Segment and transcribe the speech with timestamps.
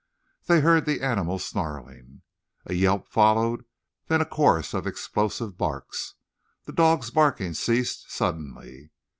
[0.47, 2.23] They heard the animal snarling.
[2.65, 3.65] A yelp followed,
[4.07, 6.15] then a chorus of explosive barks.
[6.63, 8.89] The dog's barking ceased suddenly.